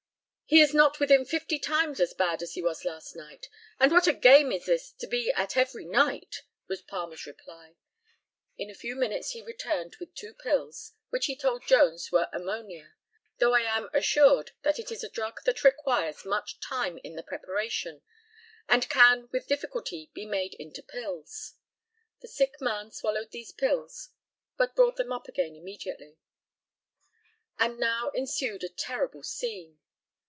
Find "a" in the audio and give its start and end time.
4.05-4.11, 8.69-8.75, 15.05-15.09, 28.65-28.67